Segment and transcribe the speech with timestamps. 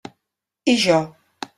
[0.73, 0.99] I jo?